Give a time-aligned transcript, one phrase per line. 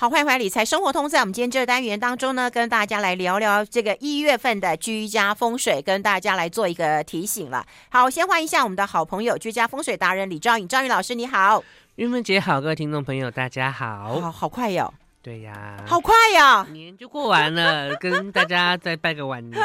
[0.00, 7.66] 好，欢迎回来理财生活通，在我们今天这个单元当中呢，跟大家来聊聊这个一月份的居家风水，跟大家来做一个提醒了。
[7.90, 11.64] 好，先欢迎一下我们的好朋友居家风水达人李兆颖，兆颖老师你好，
[11.96, 19.60] 韵芬姐好，各位听众朋友大家好，好好快哟，对呀，好快呀，年就过完了，跟大家再拜个晚年，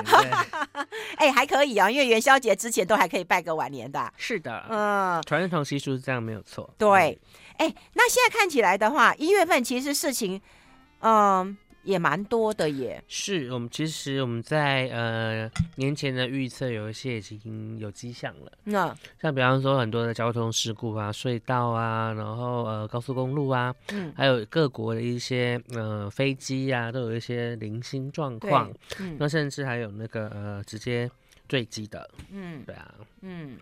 [1.17, 7.19] 哎，还可以啊，因为元宵节之前都还可以拜个晚年的，是的，嗯，传统习俗是这样，没有错，对。
[7.57, 10.41] 哎，那现在看起来的话，一月份其实事情，
[10.99, 13.03] 嗯、呃，也蛮多的耶。
[13.07, 18.51] 是我们其实我们在呃年前的预测有一些已经有迹象了。
[18.63, 28.71] 那、嗯、像比方说很多的交通事故啊、隧道啊，然后呃高速公路啊，嗯，还有各国的一些呃飞机啊，都有一些零星状况。
[28.99, 31.09] 嗯，那甚至还有那个呃直接
[31.47, 32.09] 坠机的。
[32.31, 33.57] 嗯，对啊，嗯。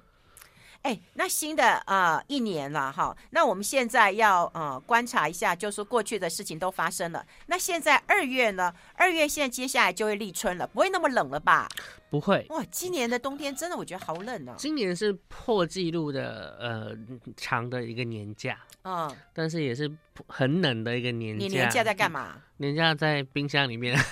[0.83, 7.23] 哎，那新的呃一年了哈，那我们现在要呃观察一下，就是过去的事情都发生了。
[7.45, 8.73] 那现在二月呢？
[8.95, 11.69] 二月现在接下来就会立春了，不会那么冷了吧？
[12.09, 12.45] 不会。
[12.49, 14.55] 哇，今年的冬天真的我觉得好冷哦。
[14.57, 16.97] 今年是破纪录的呃
[17.37, 19.89] 长的一个年假，嗯，但是也是
[20.27, 21.45] 很冷的一个年假。
[21.45, 22.41] 你年假在干嘛？
[22.57, 23.95] 年假在冰箱里面。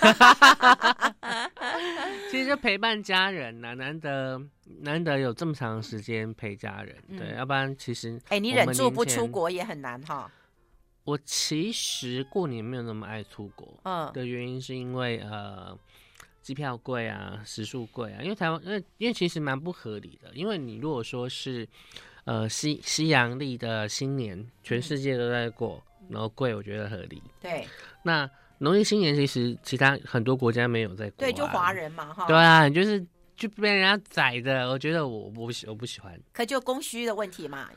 [2.30, 4.40] 其实就陪伴家人呐、啊，难得
[4.82, 10.30] 难得有这么长时间陪家人，嗯、对，要不然其实哎、欸，你忍住不出国也很难哈。
[11.02, 15.76] 我其实过年没有那么爱出国，嗯，的原因是因为呃，
[16.40, 21.66] 机票贵啊，食宿贵啊，因为台湾，因为因为其实蛮不合理的，因为你如果说是
[22.24, 27.20] 呃西西洋历的新年，全世界都在过，嗯、然后贵，我觉得合理。
[27.40, 27.66] 对，
[28.04, 28.30] 那。
[28.62, 32.26] 农历新年其实其他很多国家没有在过，啊，对，就华人嘛，哈。
[32.26, 33.02] 对啊，就是
[33.34, 36.12] 就被人家宰的，我觉得我我不喜我不喜欢。
[36.30, 37.70] 可就供需的问题嘛，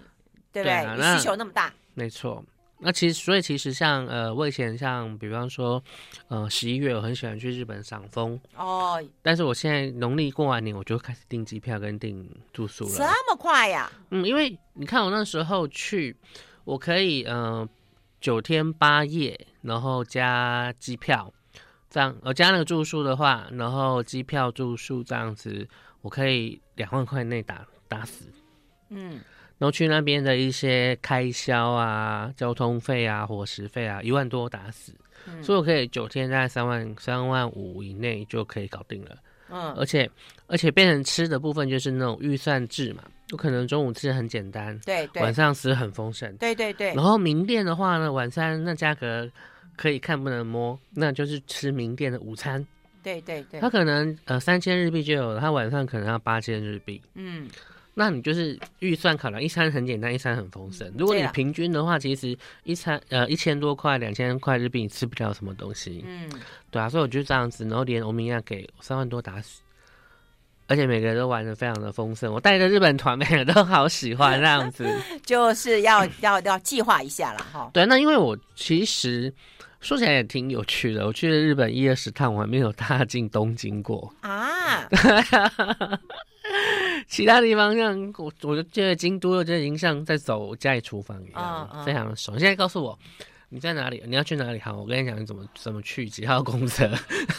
[0.52, 0.74] 对不对？
[0.74, 1.74] 对啊，需求那么大。
[1.94, 2.44] 没错，
[2.80, 5.82] 那其实所以其实像呃，我以前像比方说，
[6.28, 12.92] 呃，十一月我很喜欢去日本赏枫哦，但是我现在农历过完年我就开始订机票跟订住宿了。
[12.92, 13.90] 这么快呀？
[14.10, 16.14] 嗯，因为你看我那时候去，
[16.66, 17.36] 我可以嗯。
[17.36, 17.70] 呃
[18.24, 21.30] 九天八夜，然后加机票，
[21.90, 25.68] 这样呃加那个住宿的话，然后机票住宿这样子，
[26.00, 28.24] 我可以两万块内打打死。
[28.88, 29.20] 嗯，
[29.58, 34.94] 然后去那边的一些开销啊、交通费啊、伙食费啊，一万多打死。
[35.28, 39.18] 嗯，所以我可以九天在三万三万五以内就可以搞定了。
[39.50, 40.10] 嗯，而且
[40.48, 43.04] 而且变成吃的部分就是那种预算制嘛。
[43.34, 46.94] 有可能中午吃很简单，对，对，晚上吃很丰盛，对对对。
[46.94, 49.28] 然后名店的话呢，晚餐那价格
[49.76, 52.66] 可以看不能摸，那就是吃名店的午餐，
[53.02, 53.60] 对对对。
[53.60, 57.50] 他可能呃三千日币就有了，他晚上可能要八千日币，嗯，
[57.96, 60.94] 那你就是预算考量，一餐很简单，一餐很丰盛。
[60.96, 66.30] 如果你平均的话，其实一餐呃一千多块、两千块日币，你吃不了什么东西，嗯，
[66.70, 69.62] 对啊，所以我就这样子，然后连欧米亚给三万多打死。
[70.74, 74.84] 而且每个人都玩的非常的丰盛，我带着日本团，每个人都好喜欢这样子，
[75.24, 77.70] 就是要要要计划一下了哈。
[77.72, 79.32] 对，那因为我其实
[79.82, 84.90] 说起来也挺有趣的，我去了日本一二十趟，我还没有踏进东京过啊。
[87.08, 92.40] 其他地方像我，我就觉得京都，我觉得已经像在走家里厨房一样，嗯嗯、非常的爽。
[92.40, 92.98] 现在告诉我
[93.50, 94.60] 你在哪里，你要去哪里？
[94.60, 96.90] 好，我跟你讲你怎么怎么去，几号公车，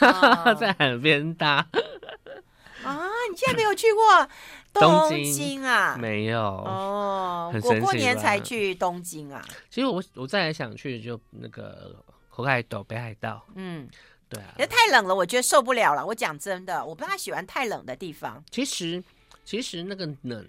[0.03, 1.67] 哦、在海边搭。
[2.85, 4.29] 啊，你竟然没有去过
[4.75, 5.93] 东京啊？
[5.95, 9.43] 京没有哦，我过年才去东京啊。
[9.71, 11.97] 其实我我再来想去就那个
[12.37, 13.45] 北海道，北海道。
[13.55, 13.89] 嗯，
[14.29, 16.05] 对啊，太冷了，我觉得受不了了。
[16.05, 18.43] 我讲真的，我不太喜欢太冷的地方。
[18.51, 19.03] 其实
[19.45, 20.47] 其实那个冷，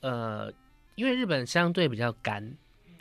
[0.00, 0.52] 呃，
[0.94, 2.56] 因为日本相对比较干，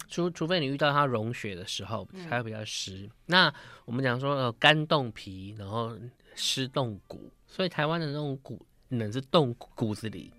[0.07, 2.93] 除除非你遇到它融雪的时候才会比较湿。
[3.01, 3.53] 嗯、那
[3.83, 5.93] 我们讲说呃干冻皮，然后
[6.33, 8.65] 湿冻骨，所以台湾的那种骨。
[8.91, 10.31] 冷是冻骨子里，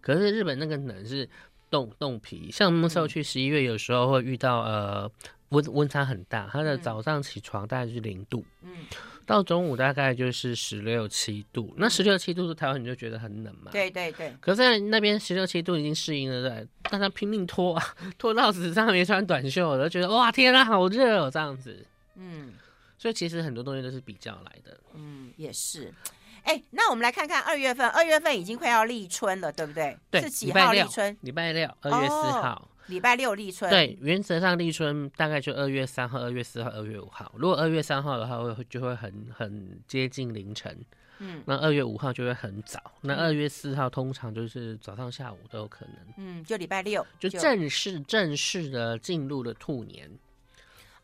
[0.00, 1.28] 可是日本那个冷是
[1.68, 2.50] 冻冻皮。
[2.50, 5.10] 像我们那时候去十一月，有时候会遇到呃
[5.50, 8.84] 温温差很大，它的早上起床大概是零度，嗯，
[9.24, 11.72] 到中午大概就是十六七度。
[11.76, 13.70] 那十六七度的台湾你就觉得很冷嘛？
[13.72, 14.34] 对对对。
[14.40, 21.84] 可是在那边十六七度已经适应了，对，大家拼命脱啊， 脱到死上没穿短袖，我都觉得哇天啊，好热哦这样子。
[22.16, 22.52] 嗯，
[22.98, 24.78] 所以其实很多东西都是比较来的。
[24.94, 25.92] 嗯，也是。
[26.46, 29.98] 哎，那我们来看看二月份，二月份已经快要立春了，对不对？
[30.10, 31.16] 对，是几号立春？
[31.22, 32.54] 礼拜六，二月四号。
[32.54, 33.68] 哦，礼拜六立春。
[33.68, 37.32] 对，原则上立春大概就二月三号、二月四号、二月五号。
[37.36, 40.78] 如果二月三号的话，会就会很很接近凌晨。
[41.18, 42.78] 嗯，那二月五号就会很早。
[43.00, 45.94] 那二月四号通常就是早上、下午都有可能。
[46.18, 50.08] 嗯，就礼拜六，就正式正式的进入了兔年。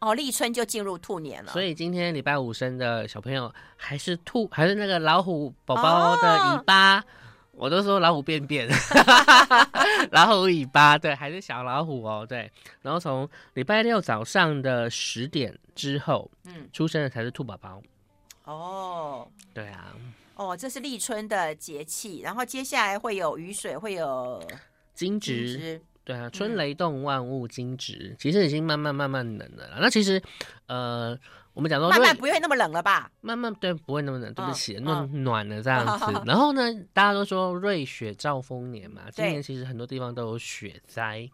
[0.03, 1.53] 哦，立春就进入兔年了。
[1.53, 6.99] 所以今天礼拜五生的小朋友还是兔，还是那个老虎宝宝的尾巴。
[6.99, 7.05] 哦
[7.53, 8.67] 我都说老虎便便，
[10.11, 12.51] 老虎尾巴，对，还是小老虎哦，对。
[12.81, 17.83] 然后从礼拜六早上的十点之后，嗯，出生的才是兔宝宝。
[18.45, 19.95] 哦，对啊，
[20.35, 24.43] 哦，这是立春的节气，然后接下来会有雨水，会有
[24.95, 29.79] 惊蛰，对啊，春雷动，万物惊蛰，其实已经慢慢慢慢冷了啦。
[29.81, 30.23] 那其实，
[30.67, 31.19] 呃。
[31.55, 33.11] 我们讲说，慢慢不会那么冷了吧？
[33.21, 34.33] 慢慢对，不会那么冷。
[34.33, 36.05] 对不起，那、么、暖了这样子。
[36.09, 36.63] 哦、然后呢，
[36.95, 41.29] 大家都说瑞雪兆丰年嘛，今年其实很多地方都有雪灾。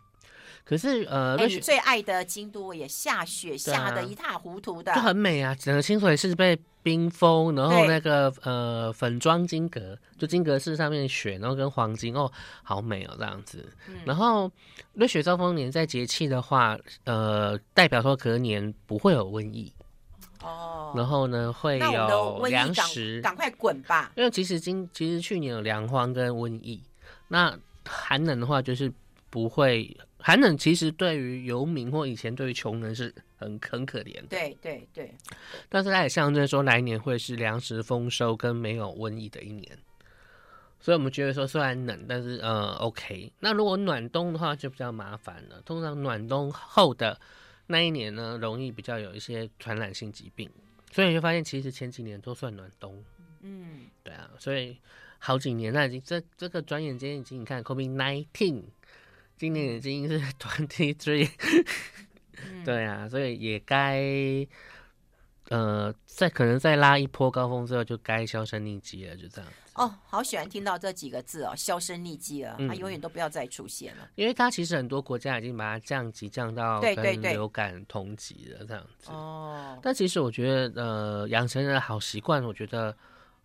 [0.69, 5.55] 可是呃，最爱的京都也下雪，下的一塌糊涂的，就很美啊。
[5.55, 12.31] 整个清水是被冰封，然后那个呃粉妆金阁，就金阁寺上面雪，然后跟黄金哦，
[12.63, 13.67] 好美哦这样子。
[13.89, 14.53] 嗯、然后
[14.93, 19.73] 瑞雪兆丰年在节气的话，呃，代表说隔年不会有瘟疫。
[20.43, 24.13] 哦，然后呢，会有粮食，赶快滚吧！
[24.17, 26.83] 因为其实今其实去年有粮荒跟瘟疫，
[27.29, 28.93] 那寒冷的话就是
[29.31, 29.97] 不会
[30.29, 30.59] 寒冷。
[30.59, 35.15] 其实对于游民或以前对于穷人是很很可怜的，对对对。
[35.71, 39.79] 但是它也象征说来年会是粮食丰收跟没有瘟疫的一年，
[40.79, 43.33] 所以我们觉得说虽然冷，但是呃 OK。
[43.41, 47.19] 那如果暖冬的话就比较麻烦了，通常暖冬后的。
[47.71, 50.51] 那一年呢，容易比较有一些传染性疾病，
[50.91, 53.05] 所以你就发现其实前几年都算暖冬。
[53.41, 54.77] 嗯，对啊，所以
[55.19, 58.63] 好几年那已经这这个转眼间已经你看，COVID nineteen，
[59.39, 61.31] 今年已经是 twenty three，
[62.65, 64.03] 对啊，所以也该
[65.49, 69.51] 呃再可能再拉一波高峰之后，就该销声匿迹了，就这样。
[69.75, 74.09] 哦，好喜欢听到这几个字哦，销声匿迹了，它永远都不要再出现了。
[74.17, 79.13] 因为它其实很多国家已经把它降级降到跟流感同级了这样子。
[79.13, 82.93] 哦，但其实我觉得，呃，养成人的好习惯，我觉得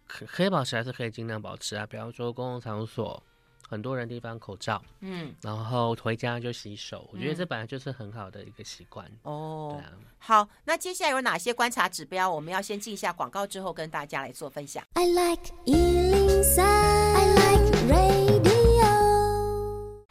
[0.08, 1.86] 可可以保持，还是可以尽量保持啊。
[1.86, 3.22] 比方说公共场所。
[3.68, 9.10] 很多人地方口罩，嗯，然后回家就洗手，我觉得这本来就是很好的一个习惯。
[9.24, 9.92] 哦，对啊。
[10.20, 12.30] 好，那接下来有哪些观察指标？
[12.30, 14.84] 我们要先进一下广告，之后跟大家来做分享。
[14.94, 15.52] I like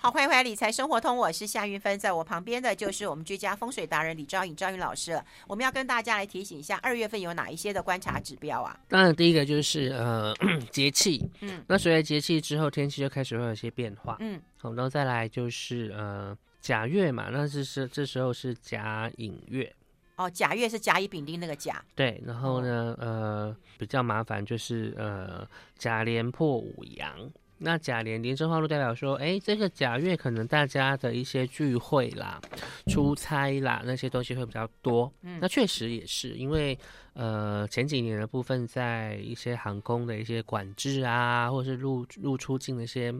[0.02, 5.24] 好，欢迎回来《理财生活通》，我是夏云芬，在我旁边的就是我们居家风水达人李昭颖、昭颖老师了。
[5.46, 8.76] 我们要跟大家来提醒一下，二月份有哪一些的观察指标啊？
[8.88, 10.34] 当然，第一个就是呃
[10.72, 19.72] 节气，嗯，那随着节气之后，天气就开始会有一些变化，嗯，好，然后再来就是呃甲月嘛，那是是这时候是甲寅月，
[20.16, 25.46] 哦，甲月是甲乙丙丁那个甲，对，然后呢，呃，比较麻烦就是呃
[25.78, 27.30] 甲连破五阳。
[27.64, 32.40] 那甲年廉贞化禄代表说，哎，这个甲月可能大家的一些聚会啦、
[32.88, 35.12] 出差啦那些东西会比较多。
[35.22, 36.76] 嗯，那确实也是，因为
[37.14, 43.14] 呃前几年的部分，在一些航空的一些管制啊，或者是入入出境的一些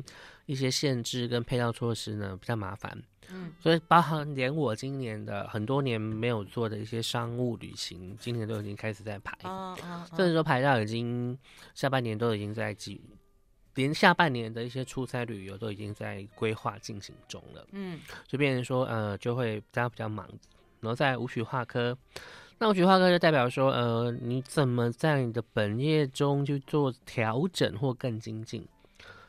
[0.46, 3.00] 一些限制跟配套措施呢比较麻烦。
[3.30, 9.38] 嗯，所以包含连我今年的很多年没有做的一些商务旅行，今年都已经开始在排。
[10.16, 11.38] 甚至说排到已经
[11.74, 13.00] 下半年都已经在计。
[13.74, 20.28] 连下半年的一些出差旅游都已经在规划进行中了，嗯，就变成说，呃，就会大家比较忙，
[20.80, 21.96] 然后在武曲化科，
[22.58, 28.62] 那武曲化科就代表说，呃，你怎么在你的本业中去做调整或更精进，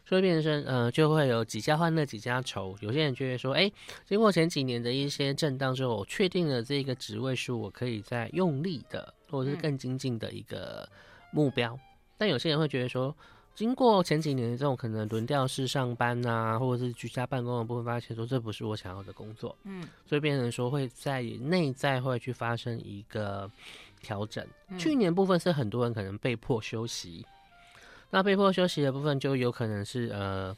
[0.05, 2.75] 所以变成呃，就会有几家欢乐几家愁。
[2.81, 3.71] 有些人觉得说，哎，
[4.05, 10.85] 经过前几年的一些震荡之后，我确定了这个职位是，我可以在用力的或者是更精进的一个
[11.31, 11.79] 目标，嗯，
[12.17, 13.15] 但有些人会觉得说。
[13.55, 23.49] 经过前几年的这种可能轮调式上班啊，或者是居家办公的部分，发现说这不是我想要的工作，嗯，所以变成说会在内在会去发生一个
[24.01, 24.43] 调整。
[24.69, 27.23] 嗯、去年部分是很多人可能被迫休息，
[28.09, 30.57] 那被迫休息的部分就有可能是呃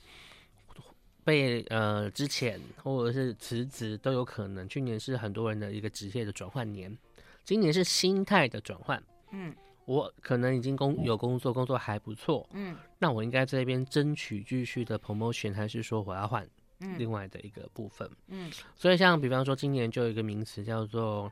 [1.25, 4.67] 被呃之前或者是辞职都有可能。
[4.69, 6.97] 去年是很多人的一个职业的转换年，
[7.43, 9.53] 今年是心态的转换，嗯。
[9.85, 16.47] 我可能已经工有工作，工作还不错，嗯，那我应该在这边争取继续的 promotion，还是说我要换
[16.97, 21.31] 另外的一个部分，嗯，所以像比方说今年就有一个名词叫做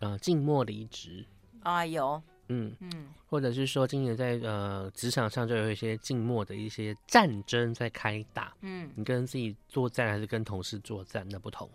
[0.00, 1.24] 呃静默离职，
[1.62, 2.72] 啊有，嗯。
[2.80, 11.68] 嗯，或者是说今年在呃职场上就有一些静默的一些战争在开打，嗯，你跟自己作战还是跟同事作战那不同，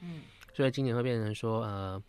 [0.00, 0.22] 嗯，
[0.54, 2.02] 所以今年会变成说呃。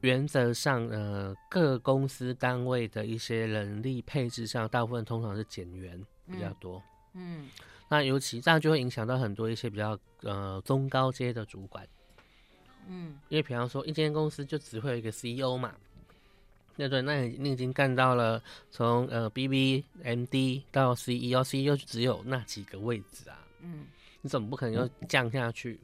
[0.00, 6.82] 原则上，呃，各公司单位的一些人力配置上，大部分通常是减员比较多。
[7.14, 7.48] 嗯，嗯，
[7.88, 11.86] 那尤其这样就会影响到很多一些比较呃中高阶的主管，
[12.86, 15.74] 嗯，因为比方说一间公司就只会有一个 CEO 嘛，
[16.76, 23.86] 对对，那你你已经干到了从呃 BB MD 到 CEO，CEO 就只有那几个位置啊，嗯，
[24.22, 25.78] 你怎么不可能又降下去？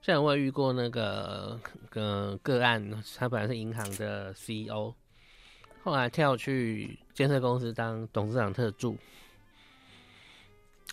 [0.00, 4.94] 像我也遇过那个个个案，他本来是银行的 CEO，
[5.82, 8.96] 后来跳去建设公司当董事长特助，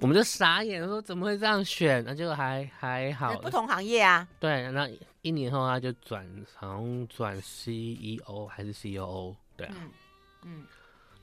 [0.02, 2.04] 我们就傻眼，说怎么会这样选？
[2.04, 4.28] 那就还还好，不同行业啊。
[4.40, 4.90] 对，那
[5.22, 9.92] 一年后他就转，好像转 CEO 还是 COO，对啊，嗯，
[10.44, 10.66] 嗯，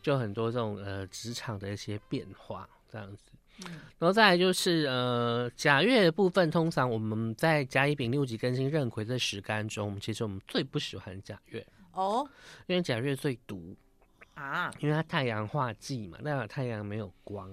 [0.01, 3.32] 就很多这种呃职场的一些变化这样子。
[3.59, 11.67] 嗯，然后再来就是呃甲月的部分，通常我们在甲乙丙六级更新壬癸这十干中，其实我们最不喜欢甲月。
[11.93, 12.29] 哦，
[12.67, 13.77] 因为甲月最毒。
[14.35, 17.51] 啊，因为它太阳化忌嘛，代表太阳没有光。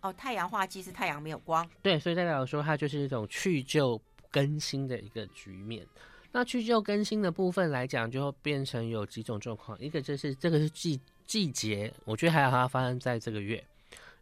[0.00, 4.00] 哦，太阳化忌是太阳没有光，对，所以代表说它就是一种去旧
[4.30, 5.84] 更新的一个局面。
[6.30, 13.62] 那去旧更新的部分来讲，就会变成有几种状况，一个就是这个是季季节，我觉得还好它发生在这个月。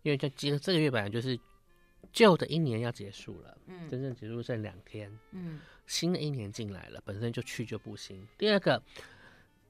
[0.03, 1.39] 因为这这这个月本来就是
[2.13, 8.27] 旧的一年要结束了，嗯，真正结束剩两天，嗯，新的一年进来了，本身就去就不行。
[8.37, 8.83] 第二个，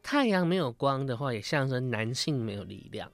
[0.03, 3.12] 太阳没有光的话，也象征男性没有力量，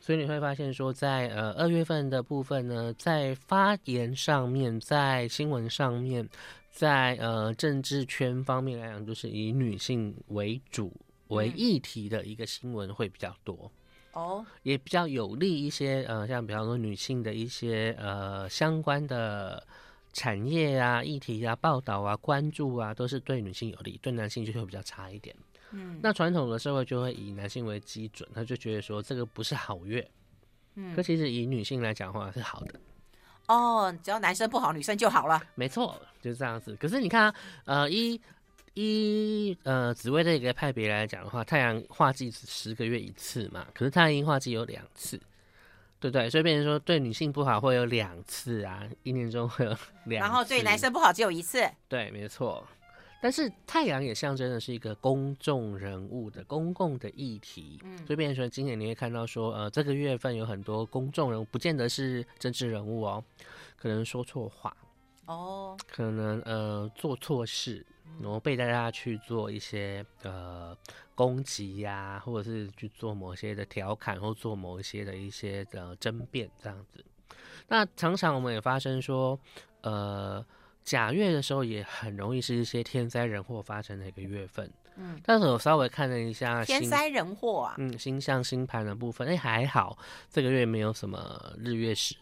[0.00, 6.28] 所以你会发现说在，在呃二月份的部分呢，在发言上面，在新闻上面，
[6.70, 10.92] 在呃政治圈方面来讲，就是以女性为主
[11.28, 13.70] 为议题的一个新闻会比较多。
[14.12, 19.64] 哦，也比较有利一些，呃，像比方说女性的一些呃相关的
[20.12, 25.34] 产业啊、议题啊、报道啊、关注啊，都是对女性有利，对男性就会比较差一点。
[25.70, 30.04] 嗯，那传统的社会就会以男性为基准，他就觉得说这个不是好月。
[30.74, 32.80] 嗯，可其实以女性来讲的话是好的。
[33.46, 35.40] 哦，只要男生不好，女生就好了。
[35.54, 36.74] 没错，就是这样子。
[36.76, 38.20] 可是你看啊，呃一。
[38.74, 45.18] 一呃，紫微这个派别来讲的话，太阳化忌是十个月一次嘛，可是太阴化忌有两次，
[45.98, 46.30] 对不对？
[46.30, 49.70] 所以变成说对女性不好会有两次啊，一年中会有
[50.04, 50.28] 两次。
[50.28, 51.68] 然后对男生不好只有一次。
[51.88, 52.64] 对，没错。
[53.22, 63.22] 但是太阳也象征的是一个公众人物的公共的议题，嗯，所以变成说今年你会看到说，呃，这个月份有很多公众人物，不见得是政治人物哦，
[63.76, 64.74] 可能说错话，
[65.26, 67.84] 哦，可能呃做错事。
[68.18, 70.76] 然后被大家去做一些呃
[71.14, 77.04] 攻击呀、啊，或者是去做某些的调侃，或做某一些的一些的争辩这样子。
[77.68, 79.38] 那常常我们也发生说，
[79.82, 80.44] 呃，
[80.82, 84.70] 甲月的时候也很容易是一些天灾人祸发生的一个月份。
[84.96, 89.96] 嗯，但是我稍微看了一下天灾人祸啊，嗯，星象星盘的部分，哎，还好，
[90.28, 92.16] 这个月没有什么日月食。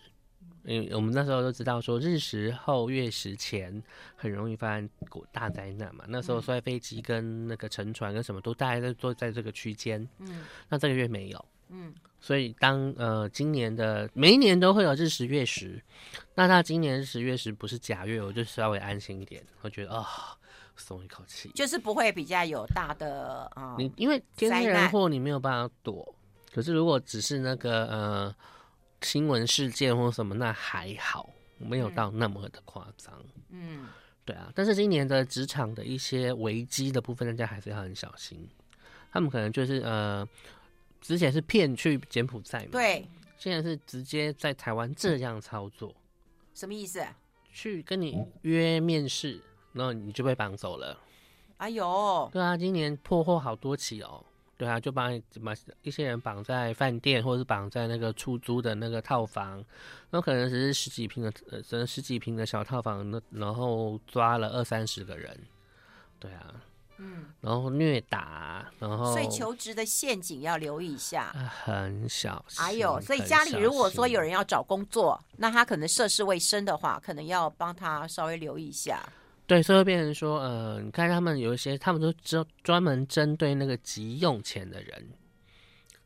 [0.68, 3.82] 因为我们那时候都知道说日食后月食前
[4.14, 4.86] 很容易发生
[5.32, 15.82] 大灾难嘛，那时候摔飞机跟那个沉船跟什么都大概在都在这个区间，嗯，那这个月没有，嗯，所以当呃今年的每一年都会有日食月食，
[16.34, 20.36] 那他今年日食月食不是假月，我就稍微安心一点，我觉得啊、哦、
[20.76, 26.14] 松一口气，就是不会比较有大的啊，你因为天灾人祸你没有办法躲，
[26.52, 28.34] 可是如果只是那个呃。
[29.02, 33.14] 新闻事件或什么那还好，没有到那么的夸张。
[33.50, 33.86] 嗯，
[34.24, 34.50] 对啊。
[34.54, 38.48] 但是今年的职场的一些危机的部分，大家还是要很小心。
[39.10, 40.28] 他们可能就是呃，
[41.00, 45.94] 之前是骗去柬埔寨嘛，对，现在是直接在台湾这样操作。
[46.54, 47.02] 什么意思？
[47.50, 49.40] 去跟你约面试，
[49.72, 51.00] 然后你就被绑走了。
[51.56, 54.24] 哎呦，对啊，今年破获好多起哦。
[54.58, 55.08] 对啊，就把
[55.44, 59.64] 把一些人绑在饭店，或者是绑在那个出租的那个套房，
[60.10, 65.38] 那可能只是十几平的，呃，只能十几平的小套房，那然后抓了二三十个人，
[66.18, 66.54] 对啊，
[66.96, 72.60] 嗯，然后虐打，然后所以求职的陷阱要留意一下，很小心。
[72.60, 79.08] 还有，所以家里如果说有人要找工作，那他可能涉世未深的话，可能要帮他稍微留意一下。
[79.48, 85.08] 对，所以会变成说，呃，你看他们有一些，他们都专专门针对那个急用钱的人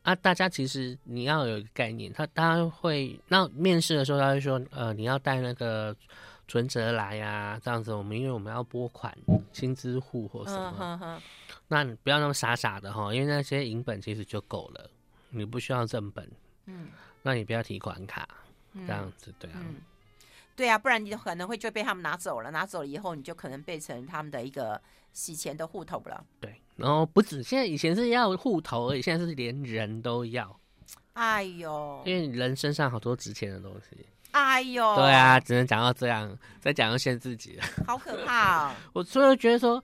[0.01, 0.15] 啊。
[0.15, 5.93] 大家其实你要有一个概念，他大家会那面试的时候，他会说，呃，你要带那个
[6.47, 9.13] 存折来呀、啊，这样子，我们因为我们要拨款
[9.51, 11.21] 薪资户或什么，
[11.67, 14.89] 那你不要那么傻傻的哈，因为那些银本其实就够了，
[15.29, 16.25] 你不需要正本，
[16.67, 16.87] 嗯，
[17.21, 18.25] 那你不要提款卡，
[18.73, 19.59] 这样子，对啊。
[20.53, 24.79] 嗯对啊，不然你可能会就被他们拿走了，拿走了以后，你就可能变成他们的一个
[25.11, 26.23] 洗钱的户头了。
[26.39, 30.55] 对，然后不止，现在以前是要户头而已，现在是连人都要。
[31.13, 34.05] 哎呦，因为人身上好多值钱的东西。
[34.31, 38.75] 哎呦，对啊，只能讲到这样，再讲就限自己了，好可怕哦！
[38.93, 39.83] 我所以觉得说，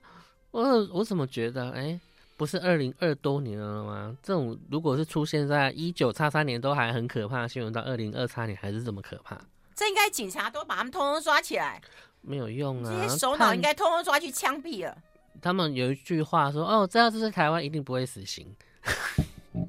[0.50, 0.62] 我
[0.92, 2.00] 我怎么觉得，哎、欸，
[2.36, 4.16] 不是二零二多年了吗？
[4.22, 9.40] 这种如果是出现在一九叉三年都还很可怕的新闻，到二零二三年还是这么可怕？
[9.74, 11.80] 这应该警察都把他们通通抓起来，
[12.20, 12.90] 没有用啊！
[12.90, 14.96] 这些首脑应该通通抓去枪毙了。
[15.40, 18.54] 他们有一句话说：“哦，知道这是台湾，一定不会死刑。”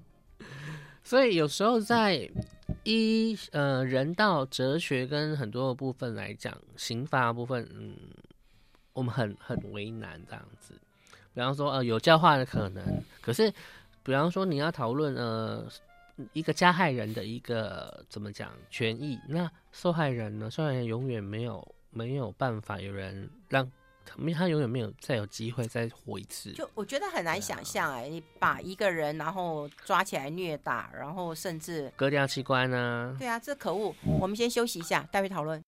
[1.03, 2.29] 所以有时候在
[2.83, 7.95] 一呃人道哲学跟很多的部分来讲，刑法的部分，嗯，
[8.93, 10.73] 我们很很为难这样子。
[11.33, 12.83] 比方说，呃，有教化的可能，
[13.21, 13.49] 可是，
[14.03, 15.65] 比方说你要讨论呃
[16.33, 20.49] 一个加害人的一个怎么讲权益，那受害人呢？
[20.49, 23.69] 受害人永远没有没有办法有人让。
[24.35, 26.51] 他永远没有再有机会再活一次。
[26.53, 33.15] 就我觉得很难想象哎、欸，你把一个人然后抓起来虐打，然后甚至割掉器官呢？
[33.17, 33.95] 对啊，这可恶！
[34.19, 35.63] 我们先休息一下，待会讨论。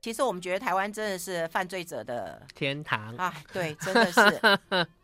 [0.00, 3.32] 其实我们觉得台湾真的是犯罪者的天堂啊！
[3.52, 4.40] 对，真的是。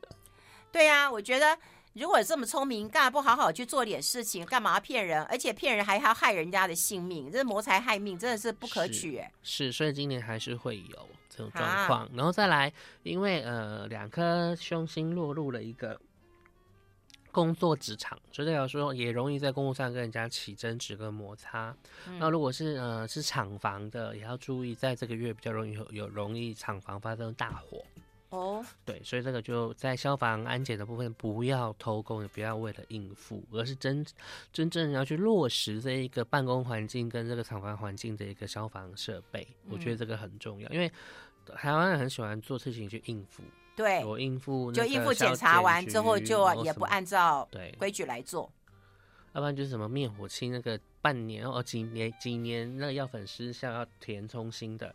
[0.74, 1.56] 对呀、啊，我觉得。
[1.94, 4.44] 如果这么聪明，干嘛不好好去做点事情？
[4.44, 5.22] 干嘛骗人？
[5.26, 9.30] 而且骗人还要害人家的性命，这谋财害命真的是不可取哎。
[9.44, 12.02] 是，所以今年还是会有这种状况。
[12.02, 12.72] 啊、然后再来，
[13.04, 15.96] 因为呃，两颗凶星落入了一个
[17.30, 21.72] 工作职场，所以代表说也容易在工作上跟人家起争执跟摩擦。
[22.08, 27.80] 嗯、那如果是呃是厂房的，也要注意，在这个月比较容易有有容易厂房发生大火。
[28.30, 34.04] 哦，对，所以这个就在消防安检的部分，不要偷工，也不要为了应付，而是真
[34.52, 39.46] 真正要去落实这一个办公环境跟这个厂房环境的一个消防设备。
[39.70, 40.90] 我觉得这个很重要，因为
[41.54, 43.44] 台湾人很喜欢做事情去应付，
[43.76, 48.50] 对，我应付就应付检查完之后就也不按照对规矩来做，
[49.34, 54.92] 要不然就是什么灭火器那个半年哦几年几年那个药粉失效要填充新的，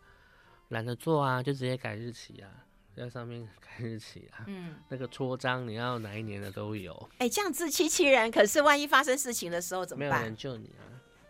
[0.67, 2.49] 懒得做啊，就直接改日期啊。
[2.95, 6.93] 在上面 开日期啊，嗯，那个戳章你要哪一年的都有。
[7.13, 8.29] 哎、欸，这样自欺欺人。
[8.29, 10.09] 可是万一发生事情的时候怎么办？
[10.09, 10.83] 没有人救你啊。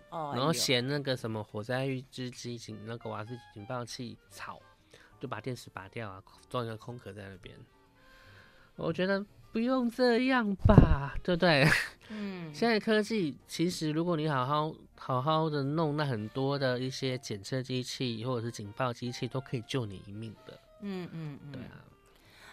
[0.09, 0.33] 哦。
[0.35, 4.59] 然后嫌那个什么火灾预知机警那个瓦斯警报器吵，
[5.19, 7.55] 就把电池拔掉啊，装一个空壳在那边。
[8.75, 11.67] 我觉得不用这样吧，对不对？
[12.09, 12.51] 嗯。
[12.53, 20.59] 现在科技其实如果你好好好好的弄，那很多的一些检测机器或者是警报机器都可以救你一命的。
[20.81, 21.83] 嗯嗯嗯，对啊。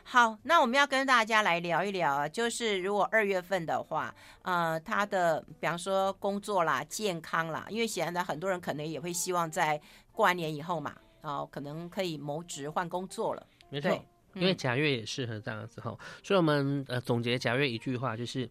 [0.08, 9.80] 好，那我们要跟大家来聊一聊啊，就是如果二月份的话，呃，他的比方说工作啦、健康啦，因为显然的很多人可能也会希望在
[10.12, 13.44] 过完年以后嘛，然后可能可以谋职换工作了。
[13.68, 13.90] 没错，
[14.34, 18.48] 因为甲月也适合这样的时候，所以我们呃总结甲月一句话就是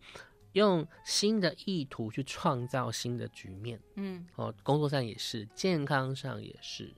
[0.51, 3.79] 用新的意图去创造新的局面。
[3.95, 6.93] 嗯，哦，工作上也是，健康上也是。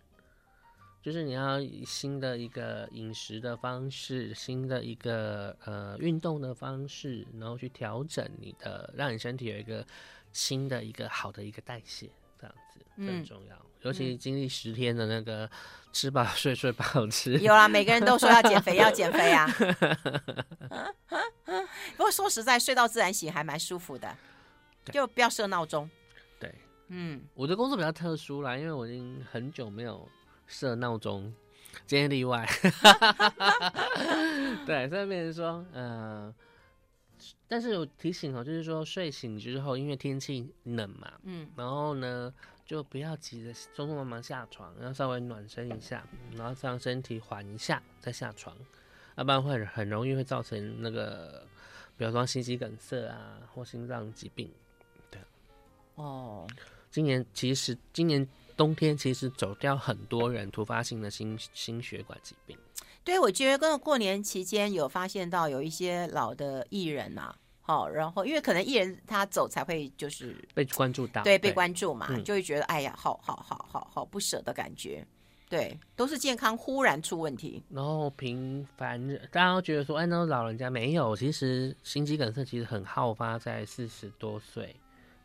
[1.08, 9.88] 就是你要以新的一个饮食的方式，新的一个呃运动的方式，然后去调整你的，让你身体有一个
[10.34, 13.56] 新的一个好的一个代谢，这样子很重要。
[13.56, 15.50] 嗯、尤其经历十天的那个
[15.94, 19.48] 吃饱睡睡不好吃，有啊，每个人都说要减肥，要减肥啊。
[21.96, 24.14] 不过说实在，睡到自然醒还蛮舒服的，
[24.92, 25.90] 就不要设闹钟。
[26.38, 26.54] 对，
[26.90, 30.06] 嗯，我的工作比较特殊啦，因为我已经很久没有。
[30.48, 31.34] 设闹钟，
[31.86, 32.48] 今天例外。
[34.66, 36.34] 对，所以变成说，呃，
[37.48, 42.34] 但是有提醒哦，就是说睡醒之后，因为天气冷嘛，嗯，然后呢，
[42.66, 46.04] 就不要急着匆匆忙忙下床，要稍微暖身一下，
[46.36, 48.56] 然后让身体缓一下再下床，
[49.16, 51.46] 要不然会很容易会造成那个，
[51.98, 54.52] 比如说心肌梗塞啊，或心脏疾病。
[55.12, 55.22] 对，
[55.96, 56.48] 哦，
[56.90, 58.28] 今年其实今年。
[58.58, 62.58] 冬天其实走掉很多人突发性的心心血管疾病。
[63.04, 75.08] 对，我觉得跟过年期间有发现到有一些老的艺人呐、啊，好，然后因为可能艺人他走才会就是被关注到，对，被关注嘛，对就会觉得哎呀，好好好好好不舍的感觉。
[75.50, 84.76] 对，都是健康忽然出问题，然后平凡大家都觉得说，哎，那老人家没有，其实心肌梗塞其实很好发在四十多岁。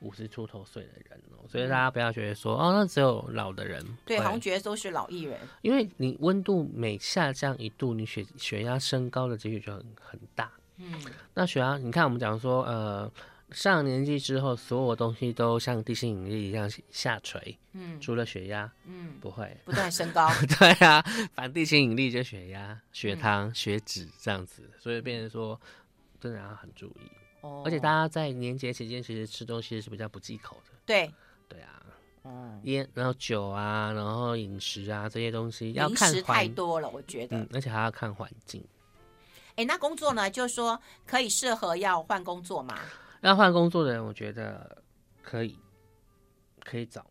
[0.02, 3.82] 五十出头岁的人哦，所以大家不要觉得说、嗯、哦，那只有老的人。
[4.04, 5.38] 对，好像觉得都是老艺人。
[5.62, 10.50] 因为你温度每下降一度，你血血压升高的几率就很很大。
[10.78, 10.92] 嗯，
[11.34, 13.10] 那血压，你看我们讲说，呃，
[13.52, 17.56] 上了年纪之后，所有东西都像地心引力一样下垂。
[17.72, 20.28] 嗯，除了血压，嗯，不会不断升高。
[20.58, 21.00] 对啊，
[21.34, 25.60] 反地心引力就血压、血糖、嗯、血脂这样子，所以变成说
[26.20, 27.21] 真的要很注意。
[27.42, 30.76] 哦，而且大家在年节期间其实吃东西是比较不忌口的。
[30.85, 31.12] 对，
[31.48, 31.83] 对啊，
[32.24, 37.37] 嗯，烟，然后酒啊，然后饮食啊这些东西要看食太多了，我觉得。
[37.37, 38.64] 嗯，而且还要看环境。
[39.57, 40.31] 哎，那工作呢？
[40.31, 42.78] 就是说可以适合要换工作吗？
[43.20, 44.83] 要换工作的人，我觉得
[45.22, 45.59] 可以，
[46.64, 47.07] 可以找。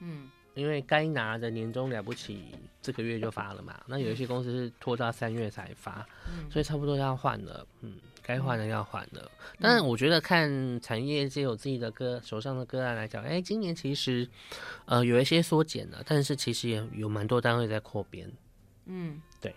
[0.00, 0.28] 嗯。
[0.54, 3.80] 因为该拿的年终了不起，这个月就发了嘛。
[3.86, 7.64] 那有一些公司是拖到三月才发，嗯、所以差不多要换了。
[7.82, 9.30] 嗯，该换的要换了。
[9.58, 14.28] 但是，我觉得看产业界有自己的歌手上的歌案来讲，哎、欸，今年其实
[14.84, 18.30] 呃有一些缩减了，但是其实也有蛮多单位在扩编。
[18.86, 19.54] 嗯，对，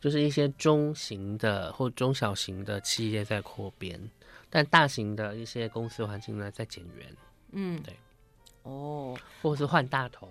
[0.00, 4.00] 就是一些中型的或中小型的企业在扩编，
[4.48, 7.16] 但大型的一些公司环境呢在减员。
[7.52, 7.94] 嗯，对。
[8.62, 10.28] 哦，或者是换大头，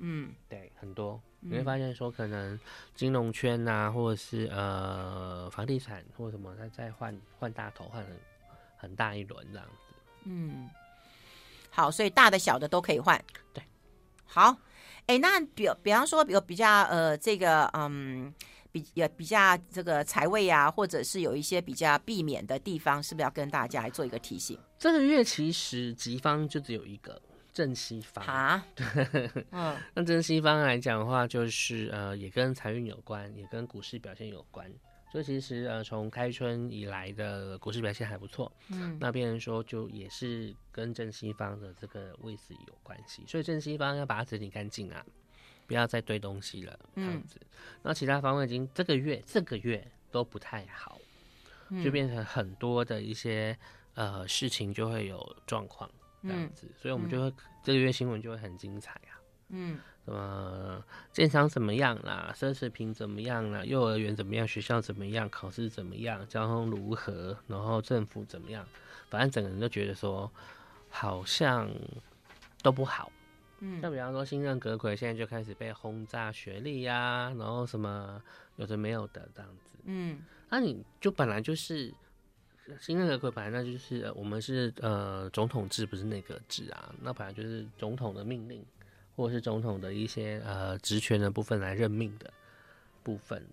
[0.00, 2.58] 嗯，对，很多你会发现说，可能
[2.94, 8.16] 金融圈呐、啊，或者是呃房地产或者什么，他再换换大头，换很
[8.76, 9.94] 很大一轮这样子。
[10.24, 10.68] 嗯，
[11.70, 13.22] 好，所以大的小的都可以换。
[13.52, 13.62] 对，
[14.24, 14.50] 好，
[15.06, 18.34] 哎、欸，那比比方说，有比较呃这个嗯
[18.72, 24.58] 比有比较这个财位啊，或者是有一些比较避免的地方，是不是要跟大家来做一个提醒？
[24.78, 27.20] 这个月其实吉方就只有一个。
[27.56, 28.66] 正西方啊，
[29.94, 34.70] 那正西方来讲的话，就是呃，也跟财运有关，也跟股市表现有关。
[35.10, 43.24] 所以其实呃，从开春以来的股市表现还不错，嗯，那变成说就也是跟正西方的这个位置有关系。
[43.26, 45.02] 所以正西方要把它整理干净啊，
[45.66, 47.40] 不要再堆东西了，这样子。
[47.82, 50.98] 那、嗯、其他方位已经这个月这个月都不太好，
[51.82, 53.56] 就变成很多的一些
[53.94, 55.90] 呃事情就会有状况。
[56.22, 59.16] 这样子，所以我们就会、嗯、这个月新闻就会很精彩啊。
[59.48, 68.66] 嗯，什么建商怎么样啦，奢侈品怎么样啦，幼儿园怎么样，学校怎么样，考试怎么样，交通如何，然后政府怎么样，
[69.08, 70.28] 反正整个人都觉得说
[70.88, 71.70] 好像
[72.60, 73.12] 都不好。
[73.60, 78.20] 嗯，像比方说新任阁揆现在就开始被轰炸学历呀、啊，然后什么
[78.56, 79.76] 有的没有的这样子。
[79.84, 81.94] 嗯，那、啊、你就本来就是。
[82.80, 88.64] 新任阁揆本来那就是我们是呃总统制，不是内阁制啊，那本来就是总统的命令，
[89.14, 92.32] 或者是总统的一些呃职权的部分来任命的
[93.02, 93.44] 部分。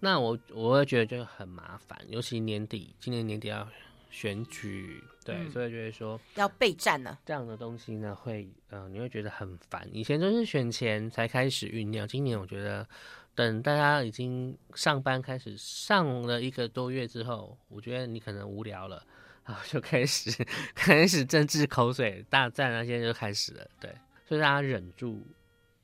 [0.00, 3.68] 那我我会觉得就很麻烦，尤其年底，今年年底要
[4.10, 7.18] 选举，对，嗯、所以就会说要备战呢。
[7.24, 9.88] 这样的东西呢，会呃你会觉得很烦。
[9.92, 12.86] 以前都是选前才开始酝酿，今年我觉得。
[13.34, 19.04] 等大家已经上班开始上了一个多月之后，我觉得你可能无聊了，
[19.44, 20.30] 啊，就开始
[20.74, 23.90] 开始政治口水大战那些就开始了，对，
[24.26, 25.26] 所以大家忍住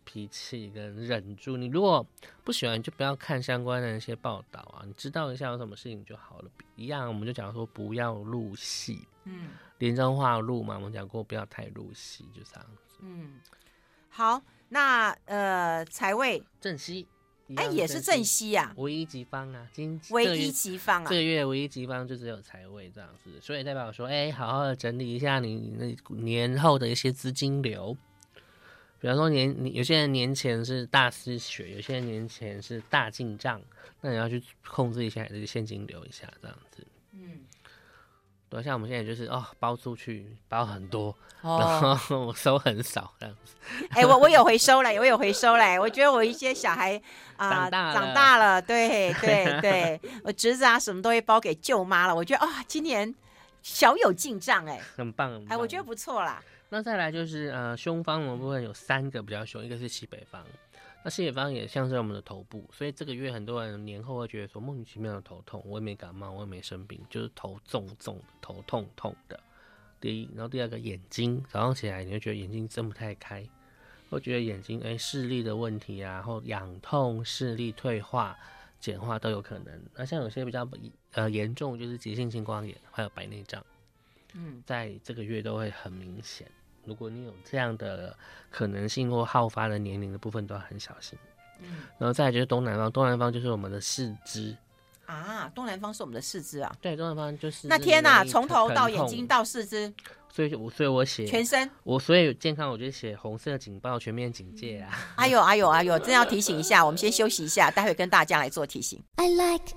[0.04, 2.06] 脾气跟忍住，你如果
[2.44, 6.50] 不喜欢就不要看相关的那些报道啊，你知道一下有什么事情就好了。
[6.76, 12.96] 一样，我们就讲说不要入戏，嗯，连彰化入嘛，我们讲过不要太入戏，就这样子。
[13.00, 13.40] 嗯，
[14.10, 17.08] 好，那呃财位正西。
[17.56, 27.96] 哎，也是正西呀，唯一吉方啊，今唯一吉方啊，这个月唯一吉方就只有财位这样子，所以代表说，哎，好好的整理一下你那年后的一些资金流，
[29.00, 33.62] 比方说年你有些人年前是大失血，有些人年前是大进账，
[34.02, 37.40] 那你要去控制一下这个现金流一下这样子，嗯。
[38.50, 43.54] 对，像我们现在就是哦，包出去包很多，哦、然后 我收很少这样子。
[43.90, 45.78] 哎、欸，我我有回收嘞，我有回收嘞。
[45.78, 46.96] 我觉得我一些小孩
[47.36, 52.14] 啊、呃、长大了，长大了，对 对对，我侄子啊什么都会包给舅妈了。
[52.14, 53.14] 我觉得啊、哦，今年
[53.62, 55.44] 小有进账哎，很棒。
[55.48, 56.42] 哎，我觉得不错啦。
[56.70, 60.42] 那再来就是呃，凶方的部分有三个比较凶，一个是西北方。
[61.08, 69.40] 那西北方也像是我们的头部，所以这个月很多人年后会觉得说莫名其妙的头痛，我也没感冒，我也没生病，就是头重重、头痛痛的。
[70.02, 73.42] 第一，然后第二个眼睛，早上起来你会觉得眼睛睁不太开，
[74.10, 78.38] 会觉得眼睛哎视力的问题啊，然后痒痛、视力退化、
[78.78, 79.82] 简化都有可能。
[79.94, 80.68] 那像有些比较
[81.12, 83.64] 呃严重，就是急性青光眼，还有白内障，
[84.34, 86.46] 嗯，在这个月都会很明显。
[86.88, 88.16] 如果你有这样的
[88.50, 91.16] 可能性或好发的年龄的部分，都要很小心。
[91.60, 94.56] 嗯，然后再来就是东南方，东南方就是我们的四肢
[95.06, 96.74] 啊，东南方是我们的四肢啊。
[96.80, 99.92] 对，东南方就是那天呐、啊，从头到眼睛到四肢，
[100.30, 104.90] 所以我所以我写全身，我所以健康，我就写红色警报，全面警戒啊。
[105.16, 109.02] 哎呦哎呦哎呦，真要提醒一下，我们先休息一下，待会跟大家来做提醒。
[109.16, 109.74] I like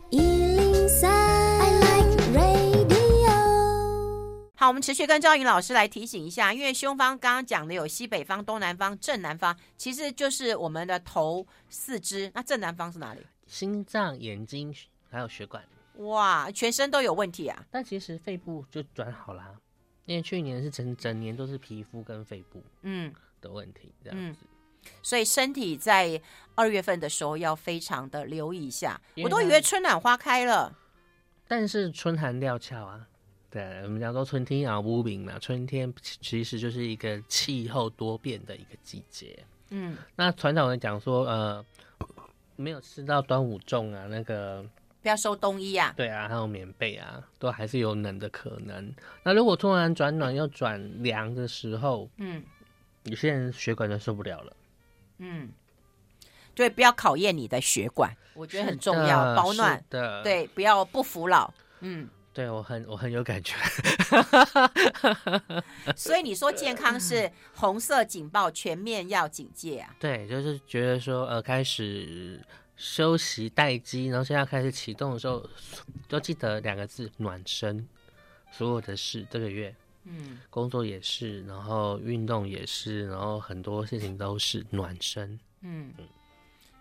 [4.62, 12.32] 好，我们持续跟赵云老师来提醒一下，因为胸方刚刚讲的有西北方、东南方、正南方，其实就是我们的头四肢。
[12.36, 13.26] 那正南方是哪里？
[13.48, 14.72] 心脏、眼睛
[15.10, 15.64] 还有血管。
[15.96, 17.66] 哇，全身都有问题啊！
[17.72, 19.52] 但其实肺部就转好啦，
[20.06, 24.42] 因为去年是整整年都是皮肤跟肺部嗯的问题这样子。
[25.02, 26.22] 所以身体在
[26.54, 29.02] 二月份的时候要非常的留意一下。
[29.24, 30.78] 我都以为春暖花开了，
[31.48, 33.08] 但是春寒料峭啊。
[33.52, 39.38] 对，我们讲说春天啊无名嘛，春天其实就是一个气候多变的一个季节。
[39.72, 41.66] 嗯，那传统人讲说，呃，
[42.56, 44.66] 没有吃到端午粽啊，那个
[45.02, 45.94] 不要收冬衣啊。
[45.98, 48.94] 对啊，还有棉被啊，都还是有冷的可能。
[49.24, 52.42] 那如果突然转暖又转凉的时候，嗯，
[53.04, 54.56] 有些人血管就受不了了。
[55.18, 55.50] 嗯，
[56.56, 61.54] 对，不要考验你的血管，我觉得很重要，保暖的，对，不要不服老。
[61.82, 63.54] 嗯，对我很我很有感觉。
[65.96, 69.96] 所以你说健康是红色警报，全面要警戒啊？
[70.00, 72.40] 对，就是觉得说呃，开始
[72.78, 75.46] 休息待机，然后现在开始启动的时候，
[76.08, 77.88] 都记得两个字：暖身。
[78.52, 79.74] 所有的事，这个月。
[80.04, 85.40] 嗯，工作也是，然后运动也是，然后很多事情都是暖身。
[85.62, 86.08] 嗯嗯，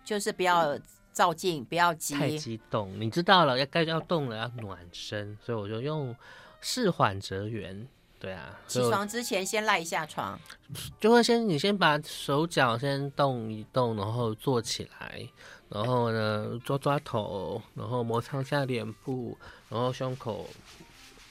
[0.03, 0.75] 就是不要
[1.13, 2.99] 躁进，不要急，太激动。
[3.01, 6.15] 你知道了，要该要动了，要暖身，所以我就用
[6.61, 7.87] 事缓则圆。
[8.19, 10.39] 对啊，起床之前先赖一下床，
[11.01, 15.29] 就会先你先把手脚先动一动，然后坐起来，
[15.69, 19.37] 然后呢抓抓头，然后摩擦一下脸部，
[19.69, 20.47] 然后胸口。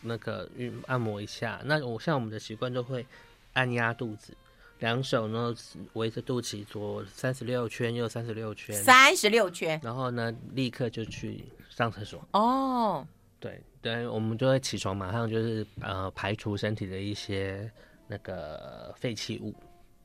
[0.01, 3.05] 那个运按摩一下，那我像我们的习惯就会
[3.51, 4.33] 按压肚子，
[4.79, 5.53] 两手呢
[5.93, 12.27] 围着肚脐左三十六圈，右三十六圈，三十六圈，然后呢立刻就去上厕所。
[12.31, 13.05] 哦，
[13.39, 17.69] 对对，我们就会起床，马上就是呃排除身体的一些
[18.07, 19.53] 那个废弃物。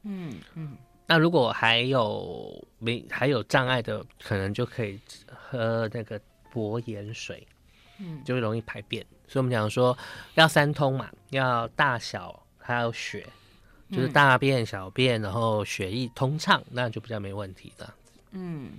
[0.02, 6.20] 嗯嗯，那如果还有没还有障碍的，可能就可以喝那个
[6.52, 7.46] 薄盐水，
[7.98, 9.04] 嗯，就会容易排便。
[9.26, 9.96] 所以我们讲说
[10.34, 13.26] 要三通嘛，要大小还有血，
[13.90, 17.88] 就是大便、小便，然后血液通畅，那就比较没问题的。
[18.32, 18.72] 嗯，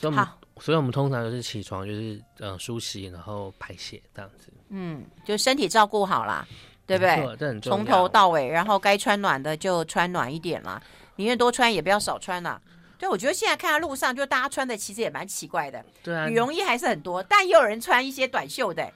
[0.00, 4.52] 所以我们，所以我们通常就是起床就是嗯梳洗，然后排泄这样子。
[4.68, 6.46] 嗯，就身体照顾好啦，
[6.86, 7.60] 对不对？
[7.60, 10.82] 从头到尾，然后该穿暖的就穿暖一点啦，
[11.16, 12.60] 宁愿多穿也不要少穿啦。
[12.98, 18.92] 对，我觉得现在看到路上就大家穿的其实也蛮奇怪的，对啊，羽绒衣还是很多，但也有人穿一些短袖的。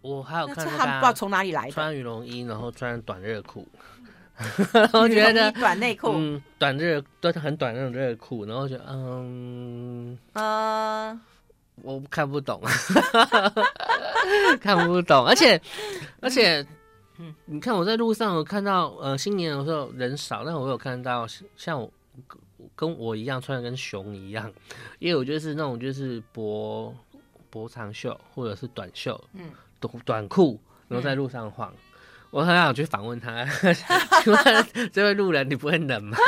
[0.00, 3.66] 我还有看到他们不知道从哪里来的，穿羽绒衣，然后穿短热裤，
[4.92, 11.20] 我觉得短内裤，嗯，短热都是很短那种热裤，然后就嗯嗯，
[11.82, 12.60] 我看不懂，
[14.60, 15.60] 看不懂，而且
[16.20, 16.64] 而且，
[17.18, 21.90] 嗯，你看我在路上，我看到呃新年的时候人少，但我有看到像我
[22.74, 24.52] 跟我一样穿的跟熊一样，
[24.98, 26.94] 因为我觉得是那种就是薄
[27.48, 29.50] 薄长袖或者是短袖，嗯。
[29.78, 31.76] 短短裤，然后在路上晃，嗯、
[32.36, 33.46] 我很想去访问他。
[34.22, 36.18] 请问这位路人，你不会冷吗？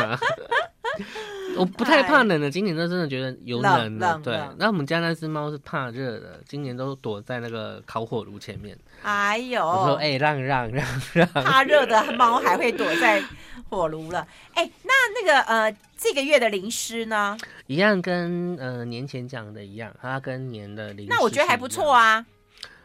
[1.55, 4.19] 我不太怕冷的，今年都真的觉得有冷的。
[4.25, 8.75] 对，那我们家那只猫是怕热的，今年都躲在那个烤火炉前面。
[9.03, 9.63] 哎呦！
[9.63, 13.23] 我说：“哎、欸，让让让让！”怕热的猫还会躲在
[13.69, 14.27] 火炉了。
[14.55, 17.37] 哎、欸，那那个呃，这个月的零食呢？
[17.67, 21.13] 一样跟呃年前讲的一样，它跟年的零食。
[21.13, 22.25] 那我觉得还不错啊。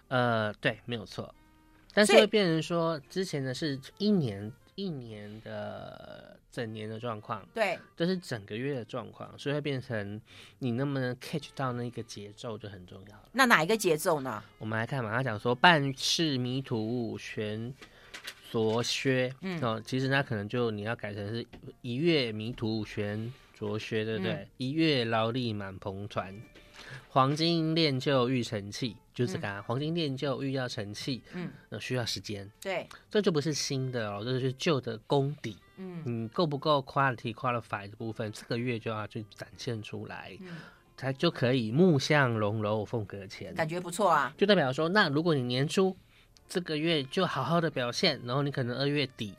[0.09, 1.33] 呃，对，没有错，
[1.93, 10.19] 但是会变成说，之前的是一年一年的整年的状况，对，这是整个月的状况，所以会变成
[10.60, 13.29] 你能不能 catch 到那个节奏就很重要了。
[13.34, 14.43] 那哪一个节奏呢？
[14.58, 17.73] 我们来看嘛，他讲说半世迷土物，悬
[18.51, 21.45] 着靴，嗯，哦，其实那可能就你要改成是
[21.82, 23.32] 一月迷途悬
[23.63, 24.34] 着靴，对不对？
[24.34, 26.36] 嗯、一月劳力满蓬船。
[27.10, 32.49] 黄金炼就欲成器，就是刚刚、嗯、黄金炼就欲要成器，嗯，那需要时间。
[32.60, 35.56] 对，这就不是新的哦，这是旧的功底。
[35.78, 40.58] 嗯，你够不够 quality qualify 的部分，这个月就要去展现出来，嗯，
[40.97, 44.34] 才就可以木向龙楼凤阁前，感觉不错啊。
[44.38, 45.95] 就代表说，那如果你年初
[46.49, 49.36] 这个月就好好的表现，然后你可能二月底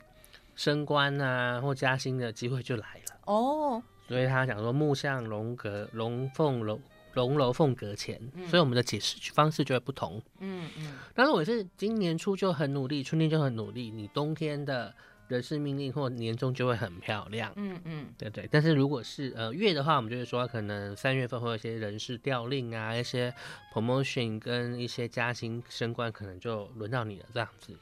[0.55, 3.19] 升官啊或加薪的机会就来了。
[3.25, 6.79] 哦，所以他讲说木像龙阁龙凤楼。
[7.13, 10.21] 龙楼凤阁前，所以我们的解释方式就会不同。
[10.39, 10.97] 嗯嗯。
[11.13, 14.93] 但是我是今年初就很努力，春天就很努力，你冬天的
[15.29, 17.53] 人事命令或年终就会很漂亮。
[17.55, 18.45] 嗯嗯，对对。
[18.51, 23.33] 但是如果是呃月的话，我们就会说可能三月份会有一些人事调令啊，一些
[23.73, 27.73] promotion 跟一些加薪升官，可能就轮到你了这样子。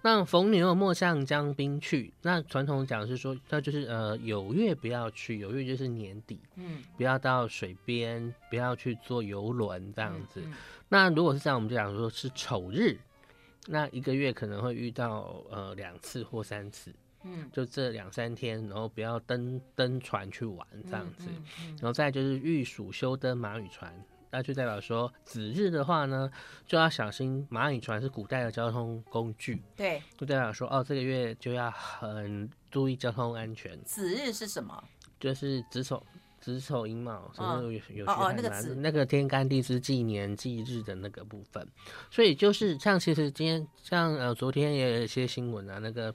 [0.00, 2.12] 那逢牛莫向江边去。
[2.22, 10.40] 那传统讲是说，那就是呃有月不要去，有月就是年底，嗯，不要到水边，不要去坐游轮这样子。
[10.44, 10.54] 嗯嗯、
[10.88, 12.96] 那如果是这样，我们就讲说是丑日，
[13.66, 21.26] 那一个月可能会遇到呃两次或三次，嗯，就这两三天，然后不要登登船去玩这样子。
[21.28, 23.92] 嗯嗯嗯、然后再就是御暑休登马语船。
[24.30, 26.30] 那就代表说，子日的话呢，
[26.66, 29.62] 就要小心蚂蚁船是古代的交通工具。
[29.76, 33.80] 对，就代表说，哦，这个月就要很注意交通安全。
[33.84, 34.82] 子日是什么？
[35.18, 36.02] 就是子丑
[36.40, 41.66] 子丑寅卯，什么有有哦，哦，那个子那个天干地支纪年纪日的那个部分。
[42.10, 46.14] 所以就是像其实今天像呃昨天也有一些新闻啊，那个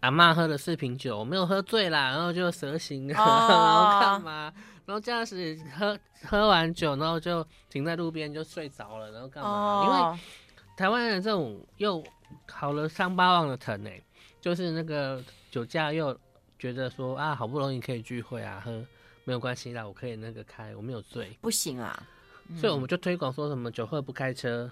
[0.00, 4.52] 阿嬷喝了四瓶酒，我没有喝醉啦，然后就蛇行，哦、然后干嘛？
[4.84, 9.50] 然后驾驶喝喝完酒，然后就停在路边就睡着了，然后干嘛？
[9.50, 10.20] 哦、因为
[10.76, 12.02] 台湾人这种又
[12.48, 13.90] 好了伤疤忘了疼呢，
[14.40, 16.16] 就是那个酒驾又
[16.58, 18.84] 觉得说啊，好不容易可以聚会啊，喝
[19.24, 22.06] 没有关系啦，我可以那个开，我没有醉，不行啊，
[22.48, 24.70] 嗯、所以我们就推广说什么酒后不开车。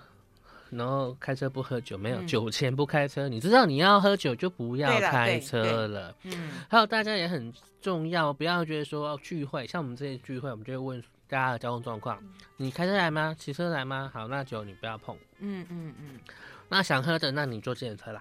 [0.77, 3.29] 然后开车不喝酒，没有、嗯、酒前不开车。
[3.29, 6.15] 你知道你要喝酒就不要开车了。
[6.25, 12.19] 嗯，还有大家也很重要，不要觉得说聚会，像我们这些聚会，我们就会问大家的交通状况。
[12.23, 13.35] 嗯、你开车来吗？
[13.39, 14.11] 骑车来吗？
[14.13, 15.17] 好，那酒你不要碰。
[15.39, 16.21] 嗯嗯嗯。
[16.69, 18.21] 那想喝的，那你坐自行车来。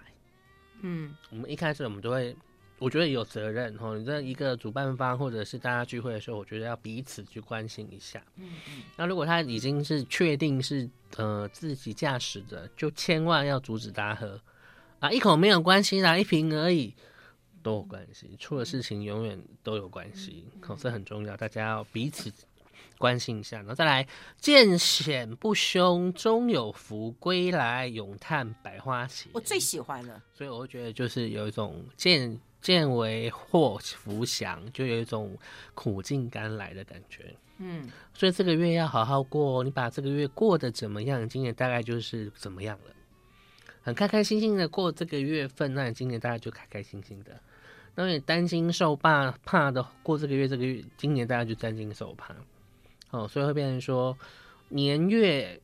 [0.82, 2.36] 嗯，我们一开始我们都会。
[2.80, 8.22] 我觉得有责任哈，你这一个主办方或者是大家聚会的时候，我觉得要彼此去关心一下。
[8.36, 8.84] 嗯嗯。
[8.98, 14.42] 那如果他已经是确定是呃自己驾驶的，就千万要阻止大家喝
[15.00, 15.10] 啊！
[15.10, 16.94] 一口没有关系啦，一瓶而已
[17.62, 18.36] 都有关系。
[18.38, 22.30] 出了事情永远都有关系，口这很重要，大家要彼此
[22.98, 23.60] 关心一下。
[23.60, 24.06] 然后再来，
[24.38, 29.30] 见险不凶，终有福；归来咏叹百花谢。
[29.34, 32.38] 我最喜欢了，所以我会觉得就是有一种见。
[32.64, 35.38] 见为祸福祥，就有一种
[35.76, 37.36] 苦尽甘来的感觉。
[37.58, 39.64] 嗯，所以这个月要好好过。
[39.66, 42.96] 你把这个月过得怎么样，今年大概就是怎么样了。
[43.84, 47.38] 很开开心心的过这个月份，那你今年大概就开开心心的。
[47.96, 52.34] 那你担惊受怕怕的过这个月，这个月今年大家就担惊受怕。
[53.12, 54.18] 哦，所以会变成说
[54.70, 55.60] 年月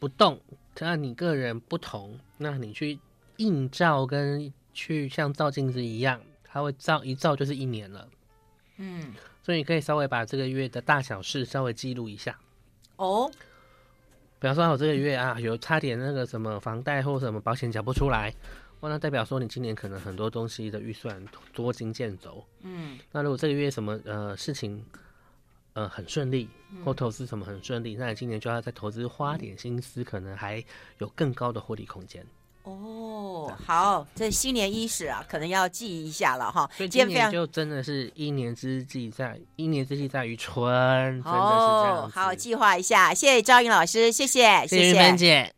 [0.00, 0.40] 不动，
[0.80, 2.98] 那你个人不同，那你去
[3.36, 4.52] 映照跟。
[4.72, 8.08] 去像照镜子一样，它会照一照就是一年了。
[8.76, 12.38] 嗯，所以你可以稍微把这个月的大小事稍微记录一下。
[12.96, 13.30] 哦，
[14.40, 18.34] 比方说我这个月啊，有差点那个什么房贷或什么保险缴不出来，
[18.80, 22.44] 哇，那代表说你今年可能很多东西的预算捉襟见肘。
[22.62, 24.84] 嗯，那如果这个月什么呃事情
[25.74, 26.48] 呃很顺利，
[26.84, 30.64] 或投资什么很顺利，那你今年就要在投资花点心思，可能还
[30.98, 32.26] 有更高的获利空间。
[32.64, 36.70] 哦，好，这新年伊始啊，可能要记一下了哈。
[36.76, 40.64] 所以今年就真的是一年之计在一年之计在于春，
[41.22, 42.10] 真的是这样。
[42.10, 45.50] 好，计划一下，谢谢赵云老师，谢谢，谢谢姐。